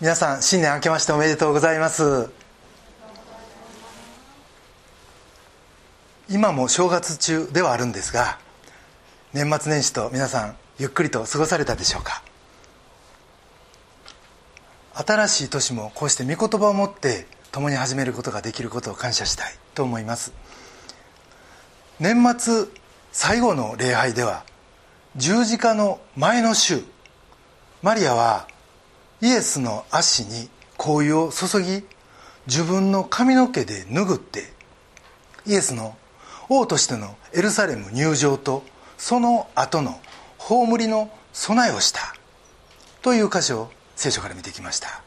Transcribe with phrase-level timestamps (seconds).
[0.00, 2.30] 皆さん新年明けましておめでとうございます。
[6.30, 8.38] 今も正月中ではあるんですが
[9.32, 12.22] 年末年始と皆さんゆっくりと過ごされたでしょうか。
[14.94, 20.32] 新しい年もこうして御言葉を持って共に始めることができることを感謝したいと思います。
[21.98, 22.66] 年末
[23.10, 24.44] 最後の礼拝では
[25.16, 26.84] 十字架の前の週
[27.82, 28.46] マリアは
[29.20, 31.84] イエスの足に香油を注ぎ
[32.46, 34.52] 自分の髪の毛で拭って
[35.46, 35.96] イエスの
[36.48, 38.62] 王としてのエルサレム入場と
[38.96, 40.00] その後の
[40.38, 42.14] 葬りの備えをした
[43.02, 45.02] という箇所を聖書から見てきました。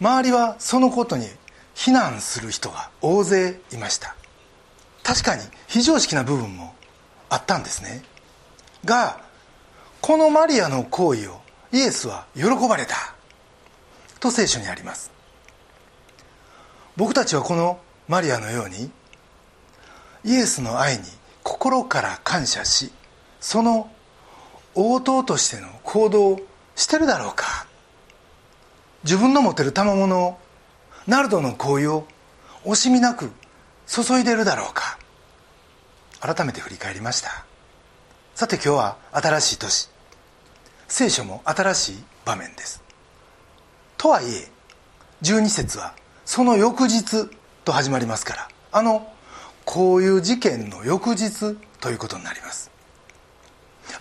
[0.00, 1.26] 周りはそのことに
[1.74, 4.16] 非難する人が大勢いました。
[5.02, 6.74] 確かに非常識な部分も
[7.28, 8.02] あったんですね。
[8.84, 9.20] が
[10.00, 11.41] このマリアの行為を
[11.72, 13.14] イエスは喜ばれた。
[14.20, 15.10] と聖書にあります。
[16.96, 18.90] 僕たちはこのマリアのように
[20.24, 21.04] イエスの愛に
[21.42, 22.92] 心から感謝し
[23.40, 23.90] その
[24.74, 26.40] 応答としての行動を
[26.76, 27.66] してるだろうか。
[29.04, 30.38] 自分の持てる賜物を
[31.06, 32.06] ナルドの行為を
[32.64, 33.32] 惜しみなく
[33.86, 34.98] 注いでるだろうか。
[36.20, 37.44] 改めて振り返りました。
[38.34, 39.91] さて今日は新しい年。
[40.92, 42.82] 聖書も新しい場面です。
[43.96, 44.46] とはいえ
[45.22, 45.94] 12節は
[46.26, 47.30] その翌日
[47.64, 49.10] と始まりますからあの
[49.64, 52.70] こういう事件の翌日ということになります。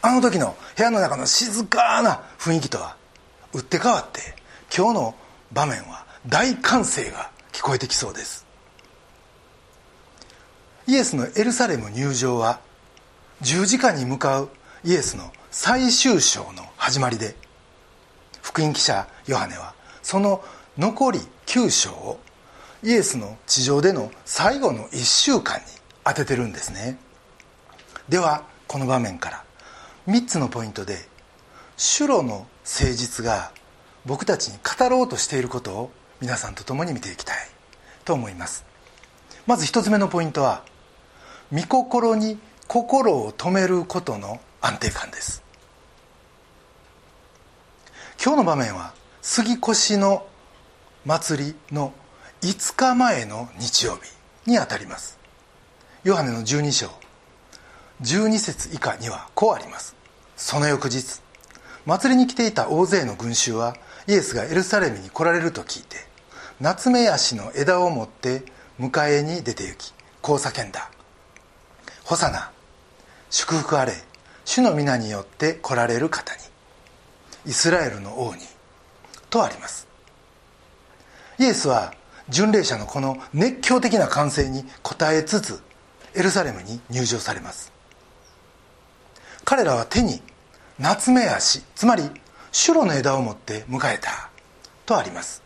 [0.02, 2.98] あの時の部屋の中の静かな雰囲気とは
[3.54, 4.36] 打って変わって
[4.76, 5.16] 今日の
[5.54, 8.46] 場面は大歓声が聞こえてきそうです。
[10.88, 12.60] イエスのエルサレム入場は
[13.40, 14.50] 十字架に向かう
[14.84, 17.36] イエスの最終章の始まりで
[18.42, 20.42] 福音記者ヨハネはその
[20.78, 22.22] 残り9章を
[22.84, 25.64] イエスの地上での最後の1週間に
[26.06, 26.98] 当ててるんですね。
[28.08, 29.44] ではこの場面から
[30.08, 31.00] 3つのポイントで
[31.76, 33.52] 主路の誠実が
[34.06, 35.92] 僕たちに語ろうとしていることを
[36.22, 37.36] 皆さんと共に見ていきたい
[38.06, 38.64] と思います。
[39.46, 40.64] まず1つ目のポイントは
[41.52, 45.41] 御心に心を止めることの安定感です。
[48.24, 48.94] 今日の場面は
[49.24, 50.28] 杉越の
[51.08, 51.92] 祭りの
[52.44, 54.02] 5日前の日曜日
[54.48, 55.18] にあたります。
[56.04, 56.92] ヨハネの12章
[58.04, 59.96] 12節以下にはこうあります。
[60.38, 61.20] その翌日
[61.88, 65.98] 祭りに来ていた大勢の群衆はイエスがエルサレムに来られると聞いて
[66.60, 68.44] 夏目足の枝を持って
[68.80, 70.92] 迎えに出て行きこう叫んだ
[72.06, 72.52] 「ホサナ
[73.32, 73.96] 祝福あれ。
[74.46, 76.51] 主の皆によって来られる方に。
[77.46, 78.42] イスラエルの王に
[79.30, 79.88] とあります。
[81.40, 81.94] イエスは
[82.30, 85.62] 巡礼者のこの熱狂的な歓声に応えつつ
[86.14, 87.72] エルサレムに入場されます。
[89.44, 90.22] 彼らは手に
[90.78, 92.04] 夏目足つまり
[92.52, 94.30] シュロの枝を持って迎えた
[94.86, 95.42] とあります。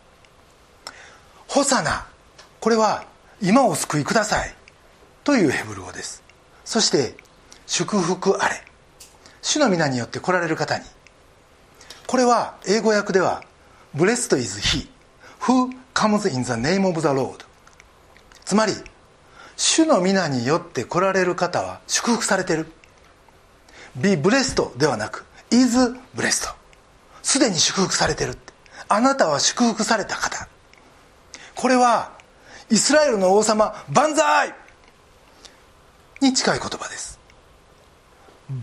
[1.48, 2.08] ホサナ
[2.60, 3.06] これは
[3.42, 4.54] 今お救いください
[5.24, 6.24] というヘブル語です。
[6.66, 7.16] そして
[7.68, 8.56] 祝福あれ。
[9.42, 10.86] 主の皆によって来られる方に
[12.08, 13.44] これは英語訳では
[13.96, 14.88] Blessed is he
[15.42, 17.46] who comes in the name of the Lord.
[18.44, 18.74] つまり
[19.58, 22.68] 主の皆によって来られる方は祝福されてる。
[23.96, 25.78] be blessed ではなく is
[26.16, 26.54] blessed
[27.24, 28.38] すでに祝福されてる
[28.88, 30.48] あなたは祝福された方。
[31.56, 32.12] これは
[32.70, 34.54] イスラエルの王様万歳!
[36.22, 37.20] に近い言葉です。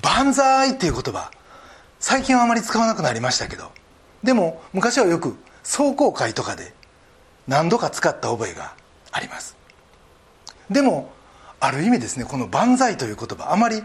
[0.03, 1.31] 万歳っていう言葉。
[2.03, 3.71] 最近はあまり使わなくなりましたけど
[4.25, 6.75] でも昔はよく壮行会とかで
[7.47, 8.75] 何度か使った覚えが
[9.13, 9.57] あります。
[10.69, 11.13] でも
[11.61, 13.85] ある意味ですねこの「万歳」という言葉あまり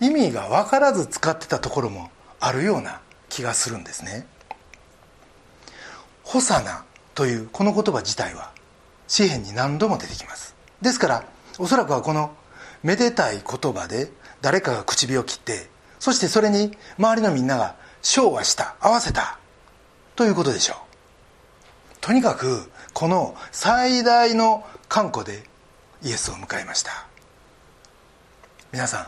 [0.00, 2.10] 意味が分からず使ってたところも
[2.40, 4.26] あるような気がするんですね
[6.24, 8.50] 「ホサナ」というこの言葉自体は
[9.06, 10.56] 詩篇に何度も出てきます。
[10.80, 11.24] ですから
[11.58, 12.34] おそらくはこの
[12.82, 14.10] めでたい言葉で
[14.40, 15.70] 誰かが唇を切って
[16.02, 19.38] そしてそれに周りのみんなが唱和した合わせた
[20.16, 20.76] ということでしょう。
[22.00, 25.44] とにかくこの最大の観光で
[26.02, 27.06] イエスを迎えました。
[28.72, 29.06] 皆さん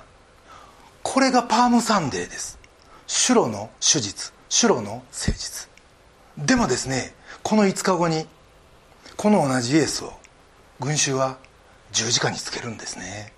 [1.03, 2.61] これがパームサンデーです。
[3.09, 5.69] シュロの手術シュロの誠実
[6.39, 7.13] でもですね
[7.43, 8.25] この5日後に
[9.17, 10.13] この同じイエスを
[10.79, 11.39] 群衆は
[11.91, 13.34] 十字架につけるんですね。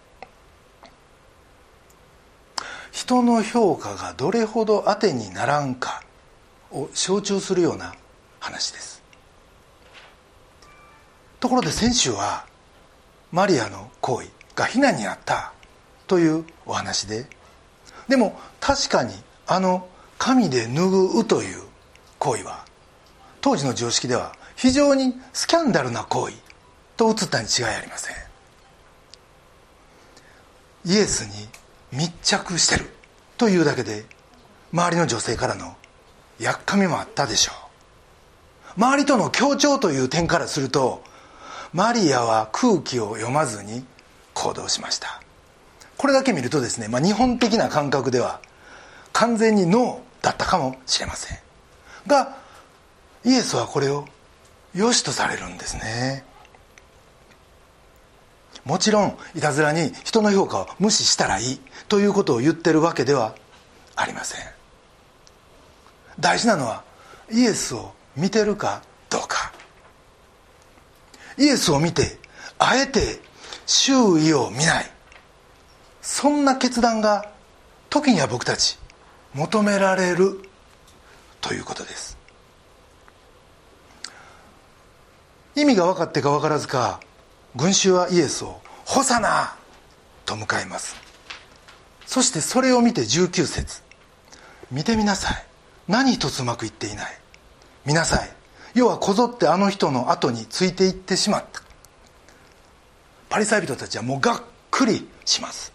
[2.96, 6.02] 人の評価がどれほど当てにならんか
[6.72, 7.94] を象徴するような
[8.40, 9.02] 話です。
[11.38, 12.46] ところで先週は
[13.32, 15.52] マリアの行為が非難にあった
[16.06, 17.26] というお話で
[18.08, 19.12] でも確かに
[19.46, 21.64] あの神で拭うという
[22.18, 22.64] 行為は
[23.42, 26.34] 当時の常識では非常にスキャンダルな行為
[26.96, 28.16] と映ったに違いありません。
[30.86, 31.46] イエスに
[31.92, 32.90] 密着してる
[33.36, 34.04] というだけで
[34.72, 35.76] 周りの女性からの
[36.38, 38.80] やっかみもあったでしょう。
[38.80, 41.02] 周りとの協調という点からすると
[41.72, 43.84] マリアは空気を読まずに
[44.34, 45.22] 行動しました。
[45.96, 48.40] これだけ見るとですね、まあ、日本的な感覚では
[49.12, 51.38] 完全にノーだったかもしれません。
[52.06, 52.36] が
[53.24, 54.06] イエスはこれを
[54.74, 56.24] 良しとされるんですね。
[58.66, 63.36] もちろんいたずらに人の評価を無視したらいいということを言ってるわけでは
[63.94, 64.44] ありません。
[66.18, 66.82] 大事なのは
[67.30, 69.52] イエスを見てるかどうか。
[71.38, 72.18] イエスを見て
[72.58, 73.20] あえて
[73.66, 74.90] 周囲を見ない。
[76.02, 77.30] そんな決断が
[77.88, 78.78] 時には僕たち
[79.32, 80.40] 求められる
[81.40, 82.18] ということです。
[85.54, 87.00] 意味が分かってか分からずか
[87.56, 89.56] 群衆はイエスを「ホサナ!」
[90.26, 90.94] と迎えます。
[92.06, 93.82] そしてそれを見て19節
[94.70, 95.46] 見てみなさい。
[95.88, 97.18] 何一つうまくいっていない。
[97.84, 98.30] 見なさい。
[98.74, 101.62] 要はこぞってあの人の後についていってしまった。
[103.30, 105.72] パリサイ人たちはもうがっくりします。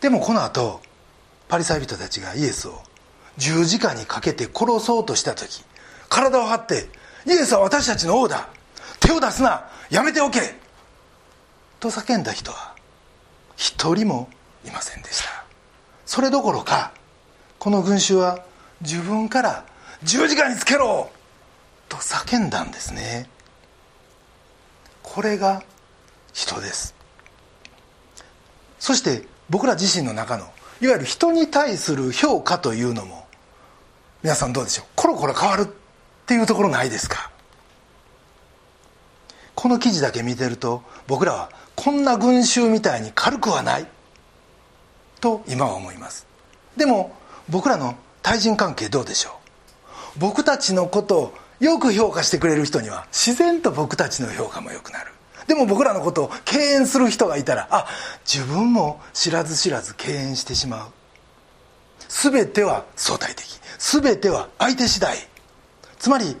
[0.00, 0.80] でもこの後
[1.48, 2.82] パリサイ人たちがイエスを
[3.38, 5.64] 十字架にかけて殺そうとした時
[6.08, 6.88] 体を張って
[7.24, 8.48] 「イエスは私たちの王だ。
[9.02, 9.68] 手を出すな。
[9.90, 10.54] やめておけ!」
[11.80, 12.74] と叫んだ人は
[13.56, 14.30] 一人も
[14.64, 15.44] いませんでした。
[16.06, 16.92] それどころか
[17.58, 18.38] この群衆は
[18.80, 19.64] 自分から
[20.02, 21.10] 十字架につけろ。
[21.88, 23.28] と叫んだんですね。
[25.02, 25.62] これが
[26.32, 26.94] 人です。
[28.78, 30.44] そして僕ら自身の中の
[30.80, 33.26] いわゆる人に対する評価というのも
[34.22, 34.86] 皆さんどうでしょう。
[34.94, 35.66] コロコロ変わるっ
[36.24, 37.31] ていうところないですか。
[39.62, 43.86] この記事だけ見てると僕らはこんな群衆みたいに軽くはない
[45.20, 46.26] と今は思います。
[46.76, 47.14] でも
[47.48, 49.38] 僕らの対人関係どうでしょ
[50.16, 50.18] う？
[50.18, 55.12] 僕たちのことをよく評価してくれる人には自然と僕たちの評価も良くなる。
[55.46, 57.86] でも僕らのことを敬遠する人がいたらあ
[58.24, 60.88] 自分も知らず知らず敬遠してしまう。
[62.08, 63.60] 全ては相対的。
[63.78, 65.16] 全ては相手次第。
[66.00, 66.36] つまり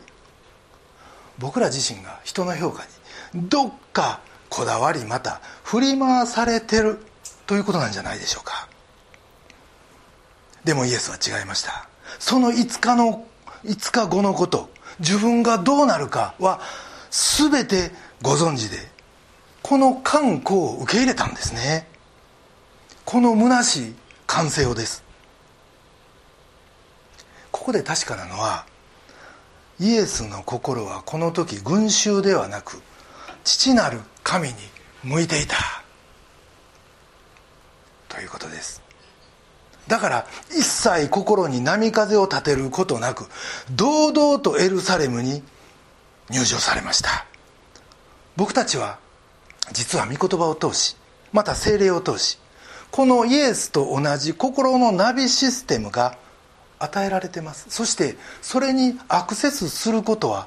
[1.38, 2.88] 僕ら自身が人の評価に
[3.34, 6.98] どっかこだわりまた振り回されてる
[7.46, 8.68] ということなんじゃないでしょうか。
[10.64, 11.88] でもイエスは違いました。
[12.18, 13.26] その5日の
[13.64, 16.60] 5日後のこと自分がどうなるかは
[17.10, 17.90] 全て
[18.20, 18.78] ご存知で
[19.62, 21.88] この観光を受け入れたんですね。
[23.04, 23.94] この虚しい
[24.26, 25.02] 完成をです。
[27.50, 28.66] ここで確かなのは
[29.78, 32.82] イエスの心はこの時群衆ではなく
[33.44, 34.54] 父なる神に
[35.04, 35.56] 向いていた。
[38.08, 38.82] ということです。
[39.88, 43.26] だから一切心に波風を立てることなく
[43.72, 45.42] 堂々とエルサレムに
[46.30, 47.26] 入場されました。
[48.36, 48.98] 僕たちは
[49.72, 50.96] 実は御言葉を通し
[51.32, 52.38] また精霊を通し
[52.90, 56.16] このイエスと同じ心のナビシステムが
[56.78, 57.66] 与えられてます。
[57.70, 60.46] そしてそれにアクセスすることは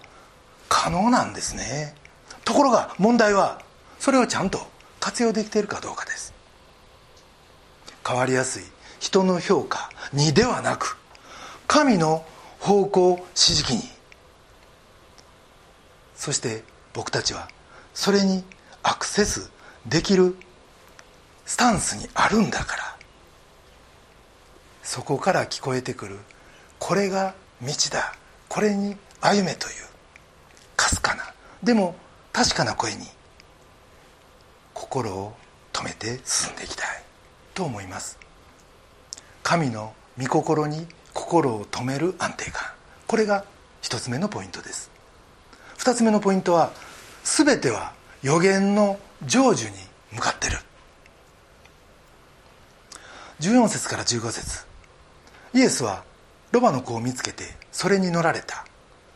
[0.69, 1.95] 可能なんですね。
[2.45, 3.61] ところが問題は
[3.99, 4.59] それをちゃんと
[4.99, 6.33] 活用できているかどうかです。
[8.07, 8.63] 変わりやすい
[8.99, 10.97] 人の評価にではなく
[11.67, 12.23] 神の
[12.59, 13.89] 方向指示器に。
[16.15, 17.49] そして僕たちは
[17.93, 18.43] それに
[18.83, 19.51] アクセス
[19.87, 20.35] できる
[21.45, 22.95] スタンスにあるんだから。
[24.83, 26.19] そこから聞こえてくる
[26.77, 28.13] これが道だ。
[28.47, 29.73] これに歩めという
[30.75, 31.23] かすかな。
[31.63, 31.95] でも
[32.35, 33.05] 確かな声に
[34.73, 35.33] 心を
[35.71, 36.87] 止めて進んでいきたい
[37.53, 38.19] と思います。
[39.41, 42.65] 神の御心に心を止める安定感。
[43.07, 43.45] これが
[43.81, 44.91] 一つ目のポイントです。
[45.77, 46.73] 二つ目のポイントは
[47.23, 49.77] 全ては予言の成就に
[50.11, 50.57] 向かってる。
[53.39, 54.65] 14節から15節。
[55.53, 56.03] イエスは
[56.51, 58.65] ロバの子を見つけてそれに乗られた。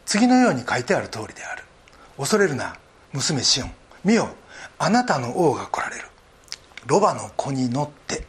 [0.05, 1.65] 次のように書いてある通りである。
[2.17, 2.77] 恐れるな。
[3.13, 3.73] 娘シオン。
[4.03, 4.29] 見よ。
[4.77, 6.05] あなたの王が来られる。
[6.85, 8.25] ロバの子に乗って。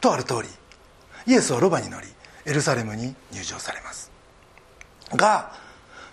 [0.00, 0.48] とある通り。
[1.26, 2.06] イエスはロバに乗り
[2.44, 4.10] エルサレムに入場されます。
[5.14, 5.52] が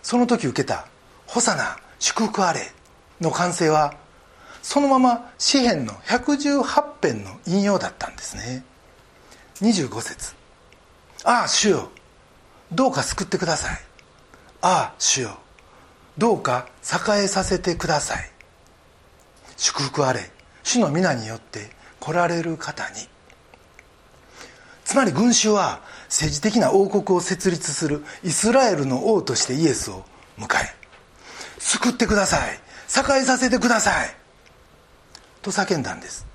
[0.01, 0.87] その時受けた
[1.27, 2.71] 「ホサナ祝福あれ」
[3.21, 3.93] の完成は
[4.61, 8.63] そのまま詩篇の118編の引用だったんですね。
[9.61, 10.33] 25節。
[11.23, 11.91] ああ主よ。
[12.71, 13.81] どうか救ってください。
[14.61, 15.37] ああ主よ。
[16.17, 18.31] どうか栄えさせてください。
[19.57, 20.31] 祝福あれ。
[20.63, 23.07] 主の皆によって来られる方に。
[24.85, 30.03] つまり群衆は政治的な王国を設立するイスラエルの王としてイエスを
[30.37, 30.75] 迎え
[31.59, 32.59] 救ってください。
[32.95, 34.15] 栄えさせてください。
[35.41, 36.27] と叫んだんです。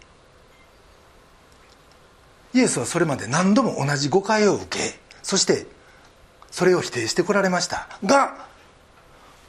[2.54, 5.66] イエスはそれまで何度も同じ誤解を受けそして
[6.50, 7.88] それを否定してこられました。
[8.04, 8.47] が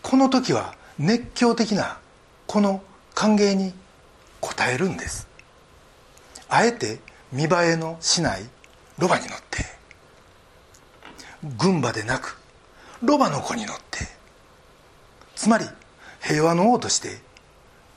[0.02, 2.00] この時は熱狂的な
[2.48, 2.82] この
[3.14, 3.74] 歓迎に
[4.42, 5.28] 応えるんです。
[6.50, 7.00] あえて
[7.32, 8.44] 見栄えのしない
[8.98, 9.66] ロバに乗って
[11.58, 12.38] 軍馬でなく
[13.04, 14.08] ロバの子に乗って
[15.36, 15.66] つまり
[16.22, 17.20] 平和の王として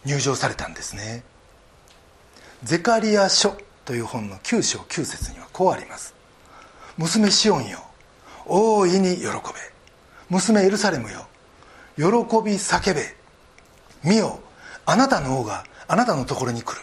[0.05, 1.25] 入場されたんですね。
[2.63, 6.15] ゼカリア書という本の9章9節にはこうあります
[6.97, 7.81] 娘シオンよ
[8.47, 9.31] 大いに喜べ。
[10.29, 11.27] 娘エルサレムよ
[11.97, 13.17] 喜び叫べ。
[14.03, 14.41] 見よ
[14.87, 16.81] あなたの王があなたのところに来る。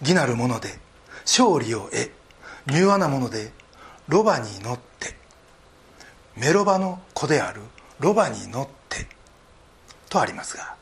[0.00, 0.78] 義なるもので
[1.24, 2.10] 勝利を得
[2.66, 3.52] 柔和なもので
[4.08, 5.16] ロバに乗って。
[6.36, 7.60] メロバの子である
[7.98, 9.06] ロバに乗って。
[10.08, 10.74] とありますが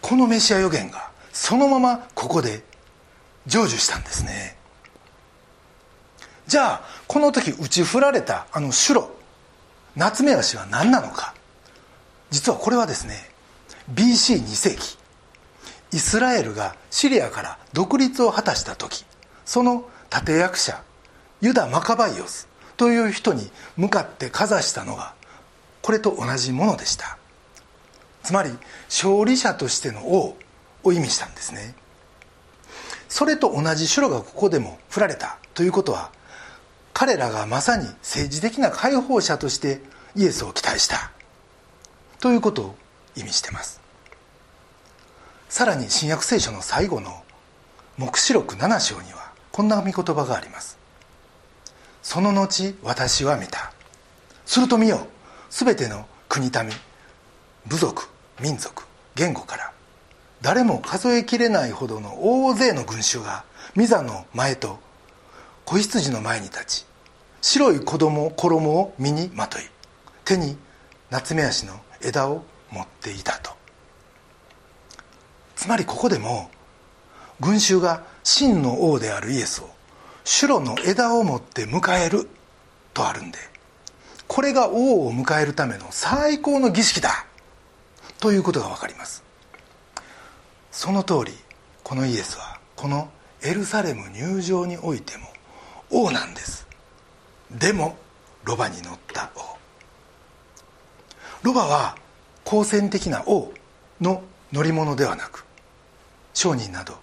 [0.00, 2.62] このメシア予言がそのままここで
[3.46, 4.56] 成就したんですね。
[6.46, 9.10] じゃあこの時打ち振られたあのシュロ
[9.96, 11.34] 夏目足は何なのか。
[12.30, 13.14] 実はこれはですね
[13.94, 14.98] BC2 世紀
[15.92, 19.04] イスラエルがシリアから独立を果たした時
[19.44, 20.82] その立役者
[21.40, 25.14] ユダ・マカバイオスという人に向かってかざしたのが
[25.82, 27.16] これと同じものでした。
[28.22, 28.50] つまり
[28.88, 30.36] 勝利者としての王
[30.82, 31.74] を意味したんですね。
[33.08, 36.10] それと同じ城がここでも振られたということは
[36.92, 39.80] 彼らがまさに政治的な解放者として
[40.16, 41.12] イエスを期待した。
[42.26, 42.74] ということを
[43.14, 43.80] 意味してます。
[45.48, 47.22] さらに新約聖書の最後の
[47.98, 50.76] 黙示録7章にはこんな見言葉があります。
[52.02, 53.72] その後私は見た。
[54.44, 55.06] すると見よ
[55.50, 56.72] 全ての国民
[57.68, 58.08] 部族
[58.40, 58.82] 民族
[59.14, 59.72] 言語から
[60.42, 63.44] 誰も数えきれないほどの大勢の群衆が
[63.76, 64.80] 御座の前と
[65.64, 66.86] 子羊の前に立ち
[67.40, 69.62] 白い子供衣を身にまとい
[70.24, 70.58] 手に
[71.08, 73.52] 夏目足の枝を持っていたと。
[75.54, 76.50] つまりここでも
[77.40, 79.70] 群衆が真の王であるイエスを
[80.24, 82.28] シュロの枝を持って迎える
[82.92, 83.38] とあるんで
[84.26, 87.26] これが王を迎えるための最高の儀式だ
[88.18, 89.22] ということが分かります。
[90.72, 91.32] その通り
[91.82, 93.08] このイエスはこの
[93.42, 95.26] エルサレム入場においても
[95.90, 96.66] 王なんです。
[97.50, 97.96] でも
[98.44, 99.56] ロバに乗った王。
[101.46, 101.96] ロバは
[102.42, 103.52] 好戦的な王
[104.00, 105.44] の乗り物ではなく
[106.34, 106.98] 商人など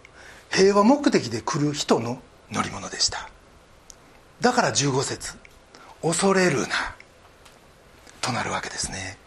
[0.52, 2.22] 平和目的で来る人の
[2.52, 3.30] 乗り物でした。
[4.42, 5.38] だから15節
[6.02, 6.68] 恐れるな」
[8.20, 9.18] となるわけですね。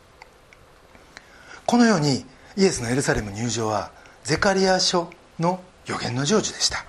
[1.65, 2.27] このように
[2.59, 3.93] イエスのエルサレム入場は
[4.23, 6.85] ゼカリア書の予言の成就でした。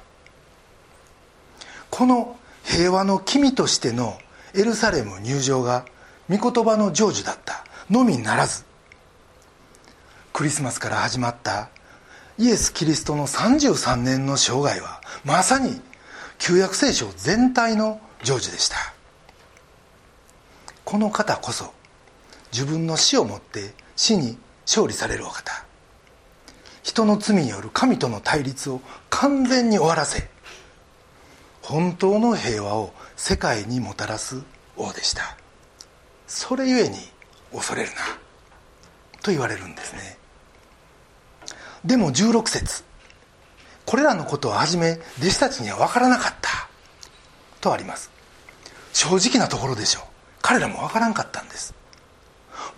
[1.89, 4.19] この平和の君としての
[4.53, 5.85] エルサレム入場が
[6.29, 7.63] 御言葉の成就だった。
[7.89, 8.65] のみならず
[10.33, 11.69] クリスマスから始まった
[12.37, 15.81] イエス・キリストの33年の生涯はまさに
[16.37, 18.75] 旧約聖書全体の成就でした。
[20.85, 21.73] この方こそ
[22.51, 25.65] 自分の死をもって死に勝利されるお方。
[26.83, 30.29] 人の罪による神との対立を完全に終わらせ
[31.61, 34.41] 本当の平和を世界にもたらす
[34.75, 35.37] 王でした。
[36.27, 36.97] それゆえに
[37.53, 37.95] 恐れるな。
[39.21, 40.17] と言われるんですね。
[41.85, 42.83] でも16節。
[43.85, 46.69] これらのことをはじめ弟子たちには分からなかった。
[47.61, 48.11] とあります。
[48.93, 50.03] 正直なところでしょう。
[50.41, 51.73] 彼らも分からんかったんです。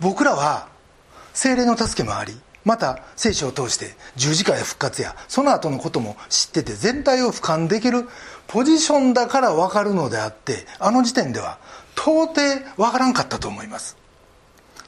[0.00, 0.68] 僕らは
[1.34, 8.06] 精霊の助けもありまた聖書を通して十字架や復活やその後のことも知ってて全体を俯瞰できる
[8.46, 11.58] ポジションだから分かるのであってあの時点では
[11.96, 12.34] 到底
[12.76, 13.99] 分からんかったと思います。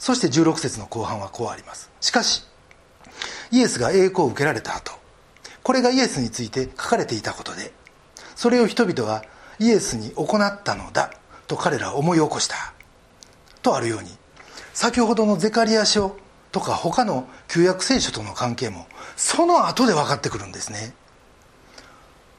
[0.02, 1.88] そして16節の後半はこうあります。
[2.00, 2.42] しかし
[3.52, 4.94] イエスが栄光を受けられた後
[5.62, 7.72] これがイエスについて書かれていたことで
[8.34, 9.22] それを人々が
[9.60, 11.12] イエスに行ったのだ
[11.46, 12.56] と彼らは思い起こした
[13.62, 14.08] とあるように
[14.74, 16.16] 先ほどのゼカリア書
[16.50, 20.94] とか他の旧約聖書との関係もその後で分かってくるんですね。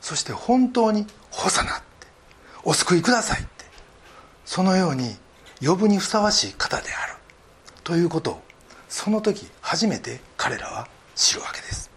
[0.01, 2.07] そして本当に「ホサナ」って
[2.65, 3.63] 「お救いください」って
[4.43, 5.15] そのように
[5.65, 7.22] 呼ぶにふさわしい方である。
[7.83, 8.41] ということを
[8.89, 11.91] その時初めて彼らは知るわけです。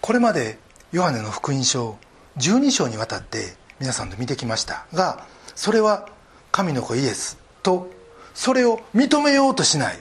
[0.00, 0.58] これまで
[0.92, 1.98] ヨハネの福音書
[2.38, 4.86] 12章にわたって皆さんと見てきました。
[4.92, 6.08] がそれは
[6.52, 7.90] 神の子イエスと
[8.34, 9.98] それを認めようとしない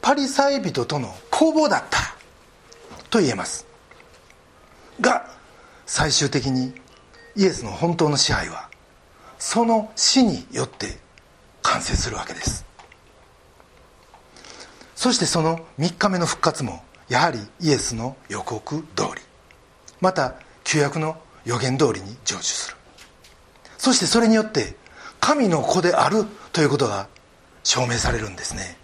[0.00, 1.98] パリサイ人との攻防だった
[3.10, 3.66] と言えます。
[5.00, 5.30] が
[5.86, 6.74] 最終的に
[7.36, 8.68] イエスの本当の支配は
[9.38, 10.98] その死によって
[11.62, 12.64] 完成するわけです。
[14.94, 19.22] そしてその3日目の復活もやはりイエスの予告通り。
[20.00, 22.76] また旧約の予言通りに成就する。
[23.78, 24.76] そしてそれによって
[25.20, 27.08] 神の子であるということが
[27.64, 28.76] 証明されるんですね。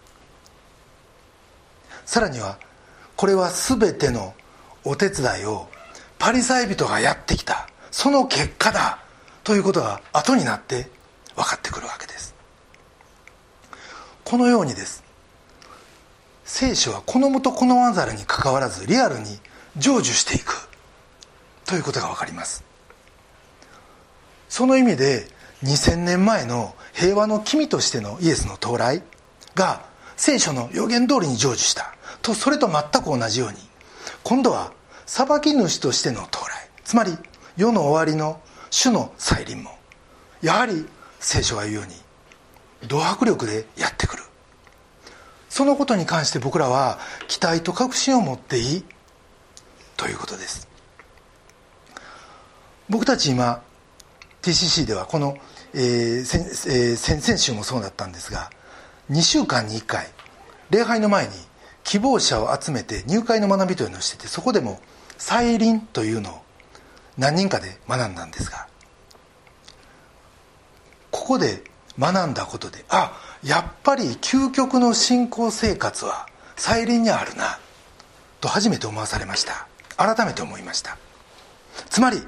[2.04, 2.59] さらには
[3.16, 4.35] これは全ての
[4.85, 5.68] お手伝いを
[6.18, 7.68] パリサイ人がやってきた。
[7.90, 8.99] その結果だ
[9.42, 10.88] ということが後になって
[11.35, 12.35] 分かってくるわけです。
[14.26, 15.04] このようにです。
[16.45, 19.38] 聖書は好むと好まざるにかかわらずリアルに
[19.78, 20.68] 成就していく。
[21.64, 22.64] ということが分かります。
[24.49, 25.28] その意味で
[25.62, 29.00] 2000年前の平和の君としてのイエスの到来
[29.54, 29.85] が
[30.16, 31.95] 聖書の予言通りに成就した。
[32.21, 33.59] とそれと全く同じように
[34.25, 34.73] 今度は
[35.06, 36.68] 裁き主としての到来。
[36.83, 37.16] つまり
[37.56, 38.40] 世の終わりの
[38.71, 39.71] 主の再臨も
[40.42, 40.85] やはり
[41.21, 42.05] 聖書が言うように
[42.86, 44.22] 同迫力でやってくる。
[45.48, 48.84] そのことに関して僕らは期待と確信を持っていい。
[49.96, 50.68] ということです。
[52.88, 53.62] 僕たち今
[54.42, 55.36] TCC ではこの、
[55.75, 58.50] えー先えー、先々週もそうだったんですが
[59.10, 60.06] 2週間に1回
[60.70, 61.32] 礼拝の前に
[61.82, 64.80] 希望者を集めて入会の学びというのをしててそこでも
[65.18, 66.42] 再臨というのを
[67.18, 68.68] 何人かで学んだんですが
[71.10, 71.64] ここで
[71.99, 77.59] 学んだことであやっぱり究極の信仰生活は再臨にあるな
[78.41, 79.67] と初めて思わされました。
[79.97, 80.99] 改めて思いました。
[81.91, 82.23] つまり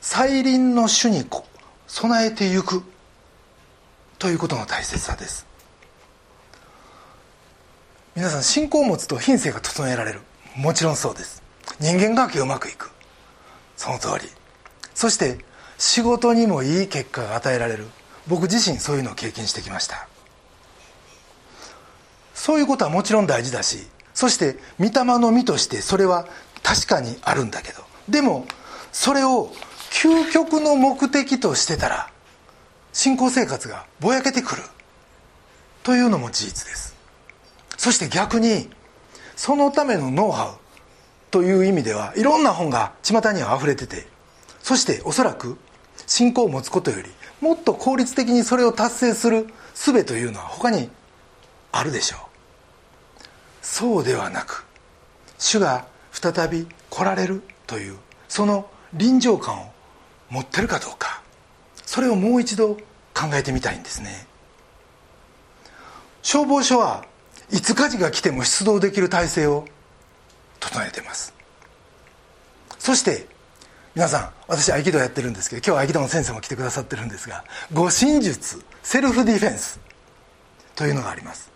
[0.00, 1.24] 再臨の主に
[1.86, 2.82] 備えてゆく
[4.18, 5.46] ということの大切さです。
[8.16, 10.20] 皆さん信仰を持つと品性が整えられる。
[10.56, 11.42] もちろんそうです。
[11.78, 12.90] 人間関係うまくいく。
[13.76, 14.28] その通り。
[14.94, 15.38] そして
[15.76, 17.86] 仕事にもいい結果が与えられる。
[18.28, 20.08] 僕自身そういうのを経験してきました。
[22.34, 23.78] そういうことはもちろん大事だし
[24.14, 26.26] そして御霊の実としてそれは
[26.62, 28.46] 確かにあるんだけどでも
[28.92, 29.50] それを
[29.90, 32.10] 究極の目的としてたら
[32.92, 34.62] 信仰生活がぼやけてくる。
[35.88, 36.94] というのも事実です。
[37.78, 38.68] そして逆に
[39.36, 40.58] そのためのノウハウ
[41.30, 44.06] という意味ではいろんな本が巷には溢れてて
[44.60, 45.56] そしておそらく
[46.06, 47.08] 信仰を持つことより
[47.40, 50.90] もっと効率的にそれを達成する術というのは他に
[51.72, 52.20] あるでしょう。
[53.62, 54.64] そうではなく
[55.38, 57.96] 主が再び来られるという
[58.28, 59.72] その臨場感を
[60.30, 61.22] 持ってるかどうか。
[61.84, 62.74] それをもう一度
[63.14, 64.26] 考えてみたいんですね。
[66.22, 67.04] 消防署は
[67.50, 69.64] いつ火事が来ても出動できる体制を
[70.60, 71.32] 整えてます。
[72.78, 73.26] そして
[73.94, 79.80] 皆さん私合気道やってるんですけど今日合気道の先生も来てくださってるんですが護身術セルフディフェンス
[80.76, 81.50] というのがあります。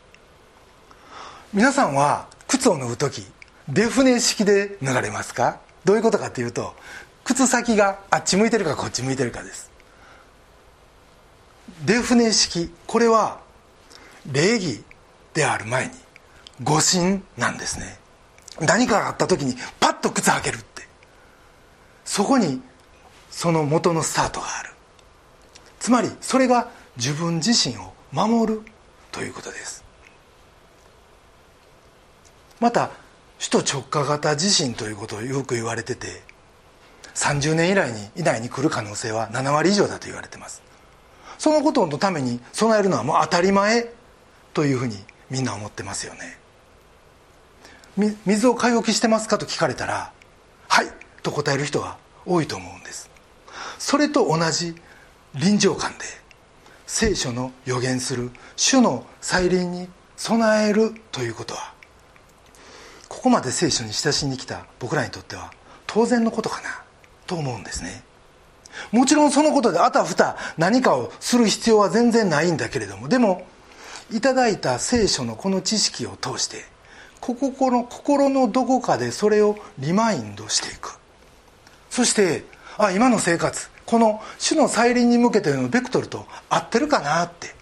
[1.53, 3.25] 皆さんは靴を脱ぐ時
[3.68, 5.61] デフネ式で脱がれますか？
[5.85, 6.75] どういうことかっていうと
[7.25, 9.71] 靴先があっち向いてるかこっち向いてるかです。
[11.85, 13.40] デフネ式これは
[14.31, 14.83] 礼儀
[15.35, 15.92] である前に
[16.62, 17.99] 護身なんですね。
[18.61, 20.59] 何かがあった時にパッと靴履ける。
[22.05, 22.61] そこに
[23.31, 24.71] その元のスタートがある。
[25.81, 28.62] つまりそれが自分自身を守る
[29.11, 29.85] ということです。
[32.61, 32.91] また
[33.38, 36.23] 首都直下型地震ということをよく言われてて
[37.15, 40.62] 30年以内に以内に来る可能性は7割以上だと言われてます。
[41.38, 43.91] そのことのために備えるのはもう当たり前
[44.55, 44.97] というふうに
[45.29, 46.38] みんな思ってますよね。
[48.25, 50.12] 水を買い置きしてますかと聞かれたら
[51.23, 53.11] 「」と答える人は多いと思うんです。
[53.79, 54.75] それと同じ
[55.35, 56.05] 臨場感で
[56.87, 61.73] 聖書の予言する主の再臨に備えるということは
[63.09, 65.53] ここまで聖書に親しんできた僕らにとっては
[65.87, 66.83] 当然のことかな
[67.27, 68.05] と思うんですね。
[68.91, 73.47] もちろんそのことであたふた何かをする必要は全然ないんだけれどもでも
[74.11, 76.65] いただいた聖書のこの知識を通して
[77.21, 81.02] 心心のどこかでそれをリマインドしていく。
[81.93, 82.47] そして
[82.79, 87.55] あ今の生活この主の再臨に向けてのベクトルと合ってるかなって。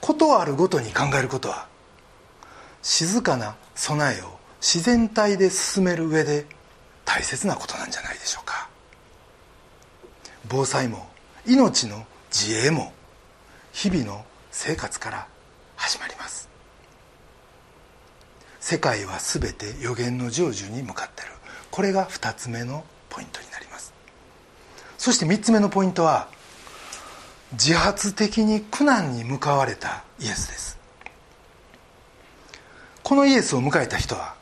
[0.00, 1.66] ことあるごとに考えることは
[2.82, 6.46] 静かな備えを自然体で進める上で
[7.04, 8.68] 大切なことなんじゃないでしょうか。
[10.48, 11.08] 防災も
[11.44, 12.92] 命の自衛も
[13.72, 15.26] 日々の生活から
[15.76, 16.48] 始まります。
[18.60, 21.32] 世界は全て予言の成就に向かっている。
[21.72, 23.92] これが2つ目のポイントになります。
[24.96, 26.28] そして3つ目のポイントは
[27.52, 30.78] 自発的に苦難に向かわれたイエスです。
[33.02, 34.34] このイエスを迎えた人は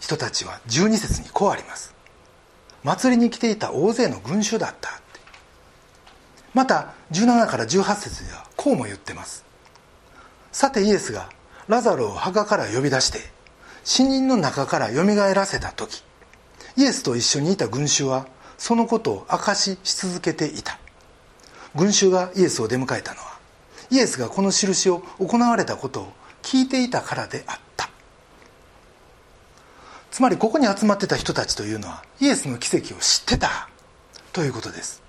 [0.00, 1.94] 人たちは12節にこうあります。
[2.82, 5.00] 祭りに来ていた大勢の群衆だった。
[6.52, 9.44] また17から18節ではこうも言ってます。
[10.50, 11.30] さてイエスが
[11.68, 13.20] ラザロを墓から呼び出して
[13.84, 16.02] 死人の中からよみがえらせた時
[16.76, 18.26] イエスと一緒にいた群衆は
[18.58, 20.78] そのことを証しし続けていた。
[21.74, 23.38] 群衆がイエスを出迎えたのは
[23.90, 27.90] イエスがこの印を行われたことを聞いていたからであった。
[30.10, 33.68] つまりここに集まってた人たちというのはイエスの奇跡を知ってた。
[34.32, 35.02] ということです。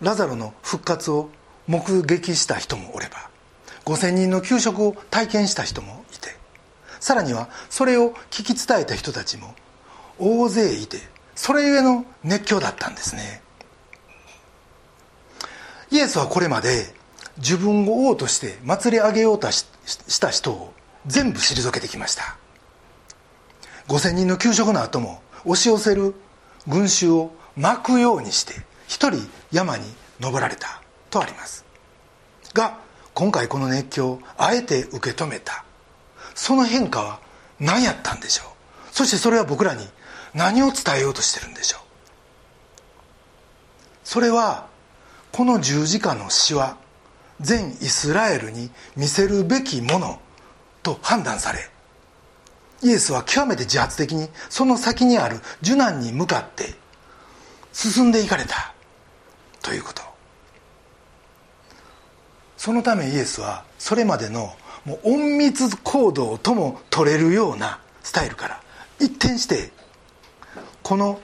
[0.00, 1.30] ラザロの復活を
[1.66, 3.28] 目撃した人もおれば
[3.84, 6.36] 5000人の給食を体験した人もいて
[7.00, 9.54] さらにはそれを聞き伝えた人たちも
[10.18, 10.98] 大勢いて
[11.34, 13.42] それゆえの熱狂だったんですね。
[15.90, 16.92] イエスはこれまで
[17.38, 20.74] 自分を王として祭り上げようとした人を
[21.06, 22.36] 全部退けてきました。
[23.86, 26.14] 5000人の給食の後も押し寄せる
[26.66, 28.54] 群衆を巻くようにして
[28.86, 29.84] 一人山に
[30.20, 31.64] 登られたとあります。
[32.52, 32.78] が
[33.14, 35.64] 今回この熱狂をあえて受け止めた。
[36.34, 37.20] その変化は
[37.58, 38.46] 何やったんでしょう。
[38.92, 39.86] そしてそれは僕らに
[40.34, 41.80] 何を伝えようとしてるんでしょう？
[44.04, 44.68] それは
[45.32, 46.76] この十字架の死は
[47.40, 50.20] 全イスラエルに見せるべきもの
[50.82, 51.70] と判断され
[52.82, 56.74] イエスは極めて自発的にその先にある受難に向かって
[57.72, 58.72] 進んでいかれた
[59.62, 60.02] ということ。
[62.56, 64.52] そのためイエスはそれまでの
[64.84, 68.60] もう隠密行動とも取れるようなスタイルから
[68.98, 69.70] 一転して
[70.88, 71.20] この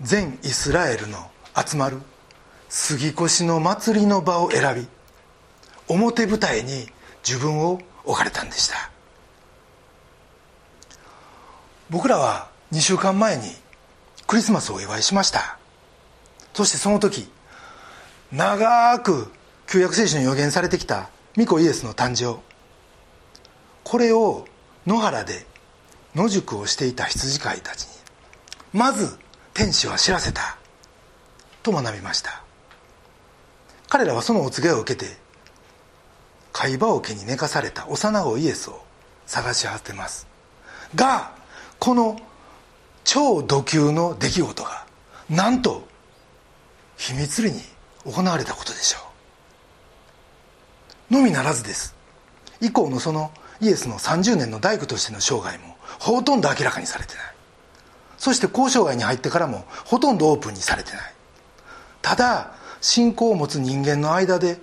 [0.00, 2.00] 全イスラエルの集まる
[2.68, 4.88] 杉越の祭りの場を選び
[5.86, 6.88] 表舞台に
[7.24, 8.90] 自分を置かれたんでした。
[11.90, 13.44] 僕らは2週間前に
[14.26, 15.58] クリスマスをお祝いしました。
[16.52, 17.30] そしてその時
[18.32, 19.30] 長く
[19.68, 22.40] 旧約聖書に予言されてきた御子イエスの誕生。
[23.84, 24.48] これを
[24.88, 25.46] 野原で
[26.16, 28.03] 野宿をしていた羊飼いたちに
[28.74, 29.16] まず
[29.54, 30.58] 天使は知らせた。
[31.62, 32.42] と学びました。
[33.88, 35.16] 彼らはそのお告げを受けて
[36.52, 38.82] 貝羽桶に寝かされた幼子イエスを
[39.26, 40.26] 探し当てます。
[40.96, 41.36] が
[41.78, 42.18] この
[43.04, 44.84] 超度級の出来事が
[45.30, 45.86] なんと
[46.96, 47.60] 秘密裏に
[48.04, 48.98] 行われたことでしょ
[51.12, 51.14] う。
[51.14, 51.94] のみならずです。
[52.60, 57.33] 以降のそのイエスの30年の大工としての生涯もほとんど明らかにされてない。
[58.24, 61.00] そして交渉外に入ってからもほとんどオープンにされてない。
[62.00, 64.58] ただ信仰を持つ人間の間で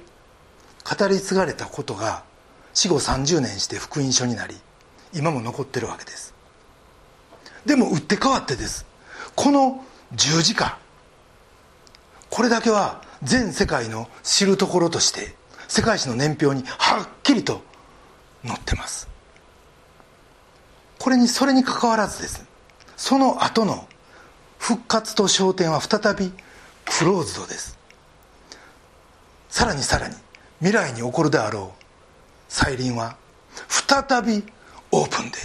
[0.84, 2.24] 語り継がれたことが
[2.74, 4.56] 死後30年して福音書になり
[5.14, 6.34] 今も残ってるわけです。
[7.64, 8.88] でも打って変わってです。
[9.36, 10.80] この十字架
[12.32, 15.36] これだけは全世界の知るところとして
[15.68, 17.62] 世界史の年表にはっきりと
[18.44, 19.08] 載ってます。
[20.98, 22.50] これにそれにかかわらずです。
[23.02, 23.88] その後の
[24.60, 26.32] 復活と昇天は再び
[26.86, 27.80] クローズドです。
[29.50, 30.14] さらにさらに
[30.60, 31.84] 未来に起こるであろう
[32.48, 33.18] 再臨は
[33.68, 34.44] 再び
[34.92, 35.38] オープンで。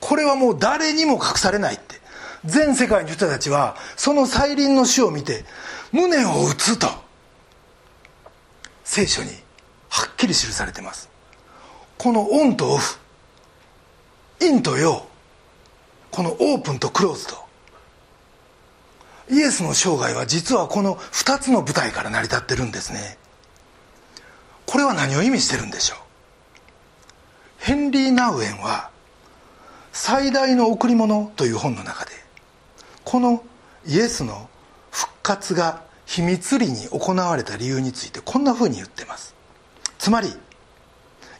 [0.00, 2.00] これはもう誰にも隠されないって。
[2.46, 5.44] 全世界の人たちはその再臨の死を見て
[5.92, 6.88] 胸を打つと
[8.82, 9.28] 聖書に
[9.90, 11.10] はっきり記されてます。
[11.98, 12.98] このオンとオフ
[14.40, 15.11] 陰と陽
[16.12, 17.36] このオープンとクローズド
[19.30, 23.16] イエスの生涯は実はこの2つの舞台から成り立ってるんですね。
[24.66, 25.98] これは何を意味してるんでしょう？
[27.58, 28.90] ヘンリー・ナウエンは
[29.92, 32.10] 「最大の贈り物」という本の中で
[33.04, 33.42] この
[33.86, 34.48] イエスの
[34.90, 39.34] 復活が秘密裏に行われた理由についてこんなふうに言ってます。
[39.98, 40.34] つまり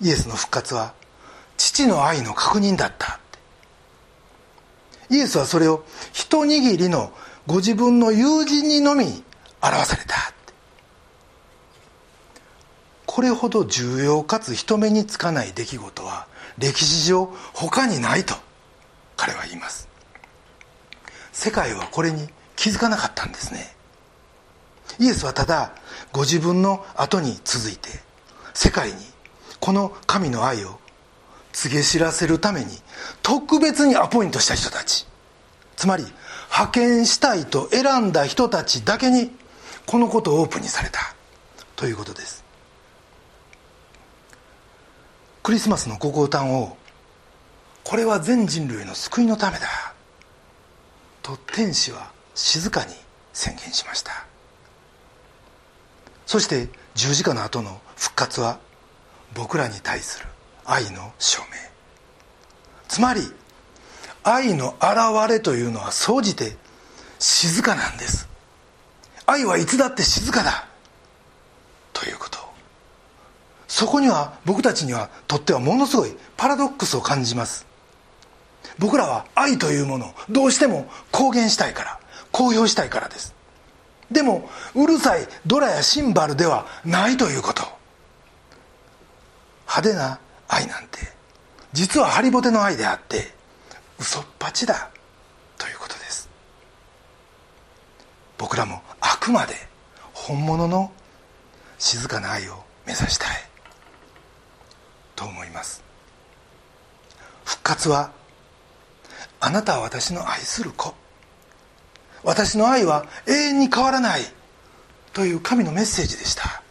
[0.01, 0.95] イエスの復活は
[1.59, 3.21] 父の愛の確認だった。
[5.13, 7.13] イエスはそれを一握りの
[7.47, 9.23] ご自分の友人にのみ
[9.61, 10.33] 表された。
[13.05, 18.35] これほど重要かつ人目につかない出来事は歴史上他にないと
[19.15, 19.87] 彼は言います。
[21.31, 23.77] 世界はこれに気づかなかったんですね。
[24.99, 25.73] イエスはただ
[26.11, 27.91] ご自分の後に続いて
[28.55, 28.97] 世界に
[29.61, 30.81] この神の愛を
[31.53, 32.79] 告げ知らせるために
[33.23, 35.07] 特別にアポイントした人たち。
[35.77, 36.05] つまり
[36.51, 39.31] 派遣したいと選んだ人たちだけに
[39.87, 41.15] このことをオープンにされた。
[41.77, 42.45] ということです。
[45.43, 46.77] クリスマスのご降誕を
[47.83, 49.67] これは全人類の救いのためだ。
[51.23, 52.95] と天使は静かに
[53.33, 54.27] 宣言しました。
[56.27, 58.59] そして十字架の後の復活は
[59.35, 60.27] 僕らに対する
[60.65, 61.47] 愛の証明。
[62.89, 63.23] つまり
[64.23, 66.57] 愛の現れというのは総じて
[67.19, 68.29] 静かなんです。
[69.27, 70.67] 愛はいつだって静かだ。
[71.93, 72.39] ということ。
[73.69, 77.67] そこには僕たちにはとってはものすごいパラドックスを感じます。
[78.79, 83.35] 僕らは愛というものをどうしても公言したいから公表したいからです。
[84.11, 87.63] でもうるさいドラやシンバルではないということ。
[89.67, 90.19] 派手な
[90.53, 90.99] 愛なんて。
[91.73, 93.33] 実はハリボテの愛であって
[93.99, 94.91] 嘘っぱちだ
[95.57, 96.29] ということです。
[98.37, 99.55] 僕らもあくまで
[100.13, 100.93] 本物の
[101.79, 103.37] 静かな愛を目指したい
[105.17, 105.83] と思います。
[107.45, 108.13] 復活は
[109.41, 110.95] あなたは私の愛する子。
[112.23, 114.21] 私の愛は永遠に変わらない
[115.13, 116.63] という神のメッセージでした。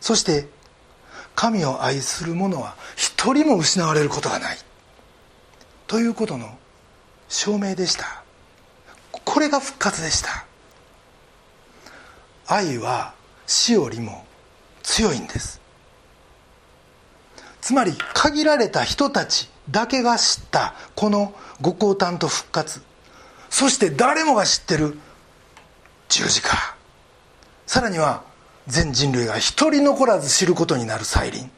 [0.00, 0.48] そして
[1.38, 4.58] 神を愛する者は一人も失われることがない。
[5.86, 6.58] ということの
[7.28, 8.24] 証明でした。
[9.12, 10.44] これが復活でした。
[12.48, 13.14] 愛は
[13.46, 14.26] 死よりも
[14.82, 15.60] 強いんです。
[17.60, 22.82] つまり限られた人たちだけが知ったこのご降誕と復活。
[23.48, 24.98] そして誰もが知ってる
[26.08, 26.74] 十字架。
[27.68, 28.26] さらには
[28.68, 31.50] 全人類が一人残らず知ることになる再臨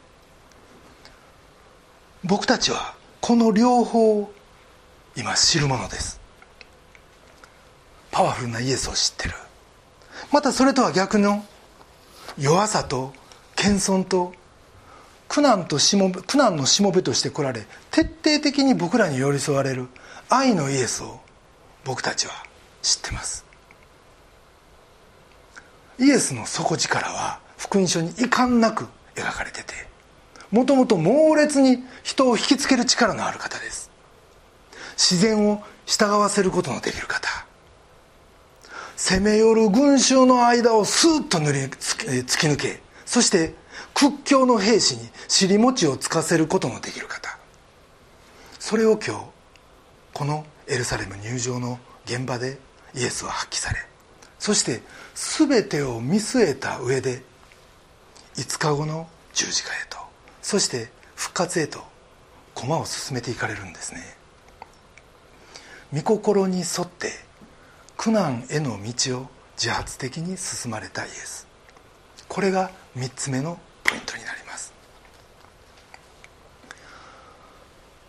[2.23, 4.33] 僕たちはこの両方を
[5.17, 6.21] 今知るものです。
[8.11, 9.35] パワフルなイエスを知ってる。
[10.31, 11.43] またそれとは逆の
[12.37, 13.13] 弱さと
[13.55, 14.33] 謙遜と
[15.27, 19.87] 苦難としも苦難のしもべとして来られ徹底的に僕らに寄り添われる
[20.29, 21.19] 愛のイエスを
[21.83, 22.33] 僕たちは
[22.81, 23.50] 知ってます。
[25.99, 29.91] イエスの底力は福音書に遺憾なく描かれてて
[30.51, 33.89] もともと猛烈に人を引きつける力のある方です。
[34.97, 37.29] 自然を従わせることのできる方。
[38.97, 43.55] 攻め寄る群衆の間をスーッと塗り突き抜けそして
[43.95, 47.37] 屈強の兵士に尻餅をつかせることのできる方。
[48.59, 49.25] それを今日
[50.13, 52.59] このエルサレム入場の現場で
[52.93, 53.79] イエスは発揮され
[54.37, 54.81] そして
[55.21, 57.21] 全てを見据えた上で
[58.35, 59.99] 5日後の十字架へと
[60.41, 61.83] そして復活へと
[62.55, 64.01] 駒を進めていかれるんですね。
[65.93, 67.11] 御心に沿って
[67.97, 71.47] 苦難への道を自発的に進まれたイエス。
[72.27, 74.73] これが3つ目のポイントになります。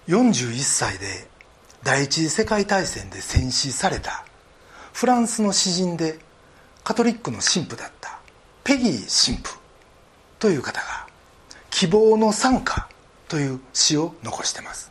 [0.08, 1.28] 41歳で
[1.82, 4.24] 第一次世界大戦で戦死された
[4.94, 6.18] フランスの詩人で
[6.84, 8.18] カトリックの神父だった
[8.64, 9.58] ペギー神父
[10.38, 11.06] という方が
[11.70, 12.88] 「希望の賛歌」
[13.28, 14.90] という詩を残してます。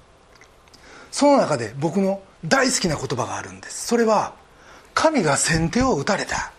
[1.11, 3.87] その中で僕の大好きな言葉があるんです。
[3.87, 4.33] それは
[4.95, 6.51] 「神が先手を打たれた」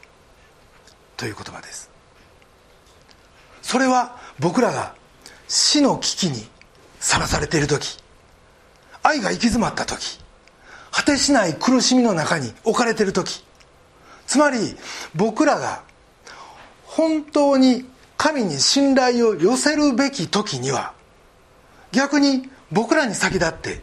[1.16, 1.90] という言葉です。
[3.62, 4.94] それは僕らが
[5.48, 6.48] 死の危機に
[7.00, 7.98] さらされている時
[9.02, 10.20] 愛が行き詰まった時
[10.90, 13.44] 果てしない苦しみの中に置かれている時
[14.26, 14.76] つまり
[15.14, 15.82] 僕らが
[16.84, 17.84] 本当に
[18.16, 20.92] 神に信頼を寄せるべき時には
[21.92, 23.80] 逆に僕らに先立って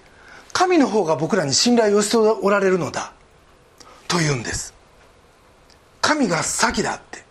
[0.54, 3.13] 神の方が僕らに信頼を寄せておられるのだ
[4.08, 4.73] というんです。
[6.02, 7.23] 神が先だって。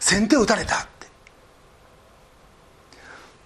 [0.00, 1.08] 先手を打たれたって。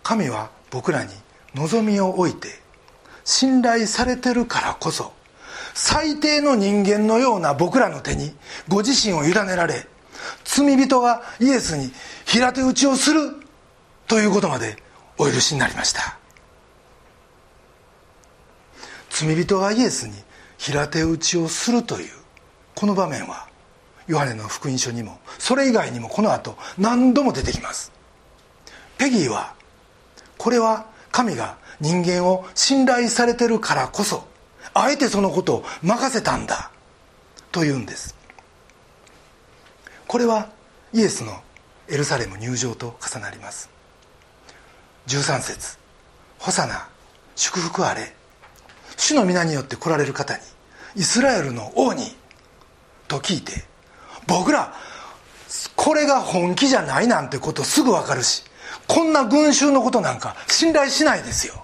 [0.03, 1.11] 神は僕らに
[1.55, 2.49] 望みを置いて
[3.25, 5.13] 信頼されてるからこそ
[5.75, 8.35] 最低の人間のような僕らの手に
[8.69, 9.87] ご自身を委ねられ
[10.45, 11.91] 罪人がイエスに
[12.25, 13.21] 平手打ちをする
[14.07, 14.77] ということまで
[15.19, 16.19] お許しになりました。
[19.11, 20.15] 罪人がイエスに
[20.59, 22.11] 平手打ちをするという
[22.75, 23.47] この場面は
[24.07, 27.93] ヨハネの福音書にもそれ以外にもこの後何度も出てきます。
[28.99, 29.55] ペギーは
[30.39, 34.27] これは神が人間を信頼されてるからこそ
[34.75, 36.71] あえてそのことを任せたんだ。
[37.51, 38.15] というんです。
[40.07, 40.51] これは
[40.93, 41.43] イエスの
[41.89, 43.71] エルサレム入場と重なります。
[45.07, 45.79] 13節。
[46.39, 46.89] ホサナ
[47.37, 48.15] 祝福あれ。
[48.97, 50.41] 主の皆によって来られる方に
[50.97, 52.05] イスラエルの王に
[53.09, 53.65] と聞いて
[54.27, 54.75] 僕ら
[55.77, 58.45] これが本気じゃないなんてことすぐ分かるし
[58.87, 61.62] こんな群衆のことなんか信頼しないですよ。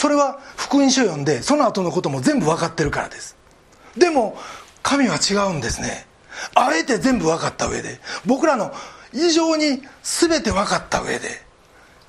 [0.00, 3.36] それは福音書読んでその後のことも全部分かってるからです。
[3.98, 4.38] でも
[4.82, 6.06] 神は違うんですね。
[6.54, 8.00] あえて全部分かった上で。
[8.24, 8.72] 僕らの
[9.12, 11.28] 異常に全て分かった上で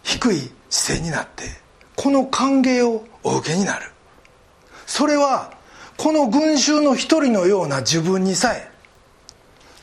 [0.03, 1.43] 低い姿勢になって
[1.97, 3.91] この歓迎をお受けになる。
[4.85, 5.51] それは
[5.97, 8.71] この群衆の一人のような自分にさえ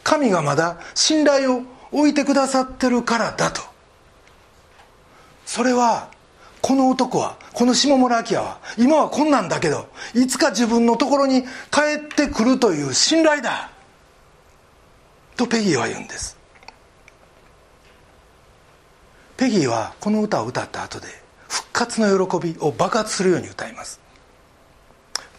[0.02, 1.60] 神がまだ信頼を
[1.92, 3.60] 置いてくださってるからだと。
[5.44, 6.16] それは
[6.60, 11.48] この男はこの下村明は今はこんなんだけどいつか自分のところに帰
[11.96, 13.70] ってくるという信頼だ
[15.36, 16.36] とペギーは言うんです。
[19.36, 21.06] ペギーはこの歌を歌った後で
[21.48, 24.00] 復活の喜びを爆発するように歌います。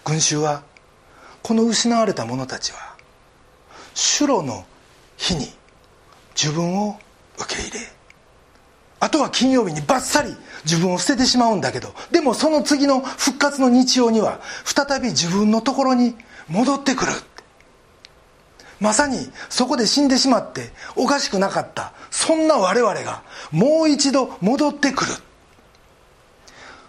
[0.05, 0.63] 群衆は
[1.43, 2.95] この失われた者たちは
[3.93, 4.65] 主路の
[5.17, 5.51] 日に
[6.33, 6.97] 自分を
[7.37, 7.98] 受け入れ
[8.99, 10.35] あとは金曜日にバッサリ
[10.65, 11.93] 自分を捨ててしまうんだけど。
[12.11, 16.15] でもその次の復活の日曜には再び自分のところに
[16.49, 17.11] 戻ってくる
[18.79, 19.17] まさに
[19.49, 25.11] そこで死んでしまっておかしくなかったそんな我々がもう一度戻ってくる。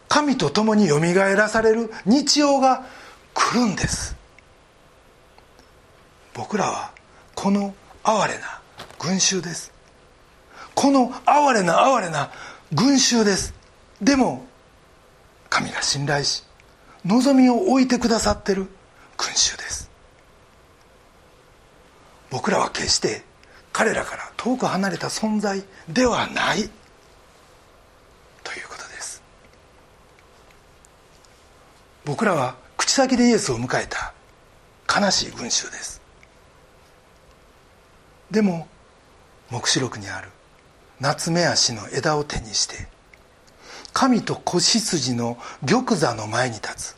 [0.08, 2.84] 神と共によみがえらされる日曜が
[3.32, 4.16] 来るんです。
[6.34, 6.90] 僕らは
[7.34, 8.60] この哀れな
[8.98, 9.72] 群衆です。
[10.74, 12.30] この哀れな哀れな
[12.72, 13.54] 群衆です。
[14.00, 14.46] でも
[15.48, 16.44] 神が信頼し
[17.04, 18.68] 望みを置いてくださってる
[19.16, 19.90] 群衆です。
[22.30, 23.22] 僕らは決して
[23.72, 26.70] 彼らから遠く離れた存在ではない。
[28.44, 29.22] ということです。
[32.04, 34.12] 僕らは口先でイエスを迎えた
[35.00, 36.00] 悲しい群衆です。
[38.30, 38.68] でも
[39.50, 40.30] 黙示録にある
[41.00, 42.86] 夏目足の枝を手にして
[43.92, 46.96] 神と子羊の玉座の前に立つ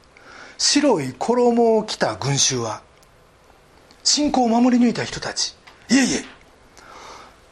[0.59, 2.83] 白い衣を着た群衆は
[4.05, 5.57] 信仰を守り抜いた人たち
[5.89, 6.25] いえいえ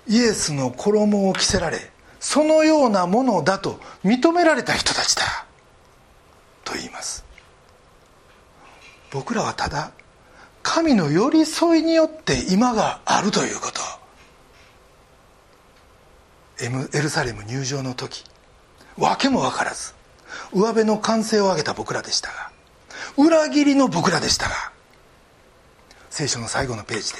[0.09, 1.79] イエスの衣を着せられ
[2.21, 5.47] そのようなものだと認められた人たちだ
[6.65, 7.25] と言います。
[9.11, 9.91] 僕らはただ
[10.63, 13.81] 神の寄り添いによって今があるということ。
[16.63, 18.25] エルサレム入場の時
[18.99, 19.95] 訳も分からず
[20.53, 22.51] 上辺の歓声を上げた僕らでしたが
[23.17, 24.55] 裏切りの僕らでしたが
[26.11, 27.13] 聖書の最後のページ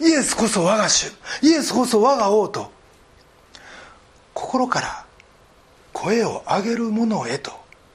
[0.00, 2.72] でイエスこそ我が主イエスこそ我が王と
[4.32, 5.04] 心から
[5.92, 7.52] 声を上げる者へと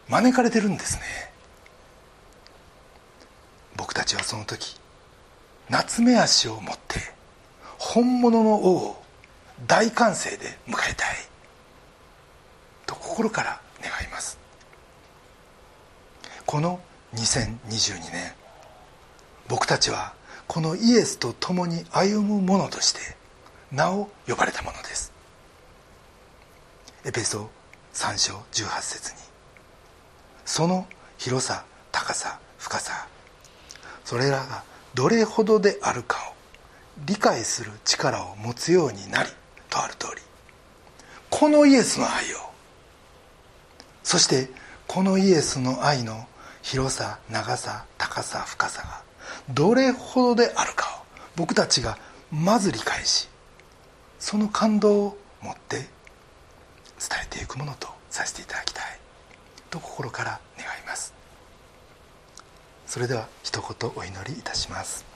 [0.09, 1.03] 招かれてるんですね。
[3.75, 4.79] 僕たちはその時
[5.69, 6.99] 夏目足を持って
[7.77, 9.04] 本物の王を
[9.67, 11.15] 大歓声で迎えたい。
[12.85, 14.37] と心から願います。
[16.45, 16.79] この
[17.15, 18.33] 2022年
[19.47, 20.13] 僕たちは
[20.47, 22.99] このイエスと共に歩む者として
[23.71, 25.11] 名を呼ばれたものです。
[27.05, 27.49] エペソ
[27.93, 29.19] 3章18節に
[30.43, 33.07] その広さ高さ深さ
[34.03, 34.63] それらが
[34.95, 36.33] どれほどであるかを
[37.05, 39.29] 理解する力を持つようになり
[39.69, 40.21] とある通り。
[41.29, 42.37] このイエスの愛を。
[44.03, 44.49] そして
[44.87, 46.27] このイエスの愛の
[46.61, 49.03] 広さ長さ高さ深さが
[49.49, 51.05] どれほどであるかを
[51.35, 51.97] 僕たちが
[52.31, 53.27] まず理解し
[54.19, 55.87] その感動を持って伝
[57.23, 58.99] えていくものとさせていただきたい。
[59.69, 61.13] と心から願います。
[62.87, 65.14] それでは一言お祈りいたします。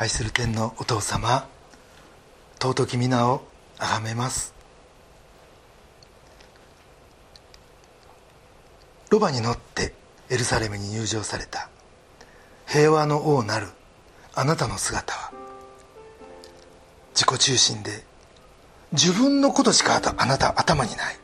[0.00, 1.48] 愛する天のお父様
[2.62, 3.42] 尊き皆を
[3.78, 4.54] 崇めます。
[9.10, 9.92] ロバに乗って
[10.30, 11.68] エルサレムに入場された。
[12.68, 13.66] 平和の王なる
[14.36, 15.32] あなたの姿は
[17.12, 18.04] 自己中心で
[18.92, 21.16] 自分のことしかあなた頭にない。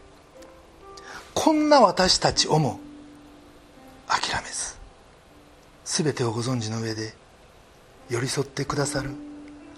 [1.32, 2.80] こんな私たちをも
[4.08, 4.76] 諦めず
[5.84, 7.14] 全てをご存知の上で
[8.10, 9.10] 寄り添ってくださる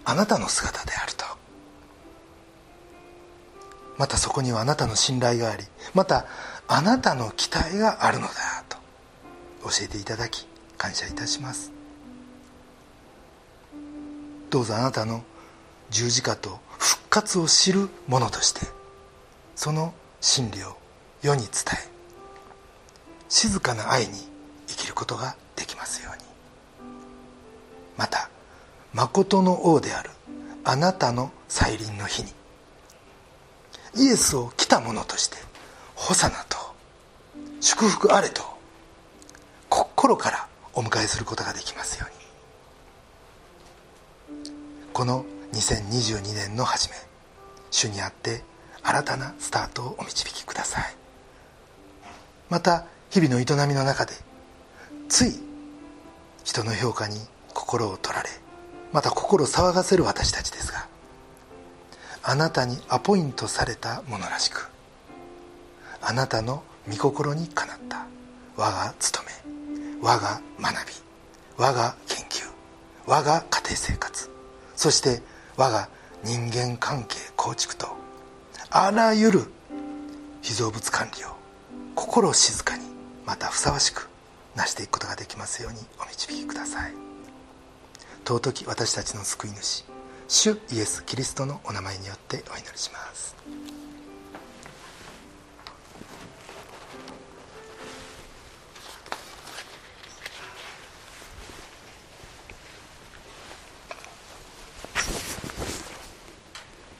[0.04, 1.24] あなたの姿であると。
[3.98, 5.64] またそこにはあなたの信頼があり
[5.94, 6.26] また
[6.68, 8.34] あなたの期待があるのだ
[8.68, 8.76] と
[9.62, 10.46] 教えていただき
[10.76, 11.72] 感謝いたします。
[14.50, 15.24] どうぞあなたの
[15.90, 18.60] 十字架と復活を知る者として
[19.54, 20.76] その真理を
[21.22, 21.88] 世に伝え
[23.28, 24.12] 静かな愛に
[24.66, 26.25] 生きることができますように。
[27.96, 28.28] また
[28.92, 30.10] 誠の王である
[30.64, 32.32] あなたの再臨の日に
[33.96, 35.36] イエスを来た者として
[35.94, 36.56] ホサナと
[37.60, 38.42] 祝福あれと
[39.68, 42.16] 心からお迎えすることができますように。
[44.92, 46.96] この2022年の初め
[47.70, 48.42] 主にあって
[48.82, 50.94] 新たなスタートをお導きください。
[52.48, 54.12] また日々の営みの中で
[55.08, 55.40] つい
[56.44, 57.18] 人の評価に
[57.56, 58.28] 心を取られ
[58.92, 60.86] また心騒がせる私たちですが
[62.22, 64.68] あなたにアポイントされたものらしく
[66.02, 68.06] あなたの御心にかなった
[68.56, 70.92] 我が務め我が学び
[71.56, 72.46] 我が研究
[73.06, 74.30] 我が家庭生活
[74.76, 75.22] そして
[75.56, 75.88] 我が
[76.22, 77.86] 人間関係構築と
[78.68, 79.40] あらゆる
[80.42, 81.28] 被造物管理を
[81.94, 82.84] 心静かに
[83.24, 84.10] またふさわしく
[84.54, 87.05] 成していくことができますようにお導きください。
[88.26, 89.84] 尊き私たちの救い主
[90.26, 93.25] 主イエス・キリストのお名前によってお祈りします。